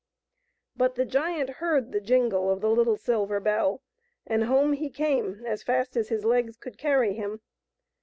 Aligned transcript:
But 0.75 0.95
the 0.95 1.05
giant 1.05 1.51
heard 1.61 1.91
the 1.91 2.01
jingle 2.01 2.49
of 2.49 2.59
the 2.59 2.71
little 2.71 2.97
silver 2.97 3.39
bell, 3.39 3.83
and 4.25 4.45
home 4.45 4.73
he 4.73 4.89
came 4.89 5.45
as 5.45 5.61
fast 5.61 5.95
as 5.95 6.09
his 6.09 6.25
legs 6.25 6.57
could 6.57 6.79
carry 6.79 7.13
him. 7.13 7.41